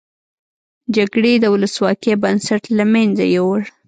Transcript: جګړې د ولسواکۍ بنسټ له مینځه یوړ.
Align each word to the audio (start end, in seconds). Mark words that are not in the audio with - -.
جګړې 0.95 1.33
د 1.39 1.45
ولسواکۍ 1.53 2.13
بنسټ 2.23 2.63
له 2.77 2.83
مینځه 2.91 3.25
یوړ. 3.35 3.59